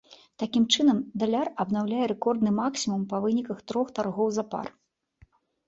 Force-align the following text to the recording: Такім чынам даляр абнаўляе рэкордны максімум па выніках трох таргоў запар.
Такім 0.43 0.63
чынам 0.75 1.01
даляр 1.23 1.51
абнаўляе 1.65 2.07
рэкордны 2.13 2.55
максімум 2.63 3.05
па 3.13 3.21
выніках 3.29 3.63
трох 3.69 3.95
таргоў 4.01 4.35
запар. 4.43 4.77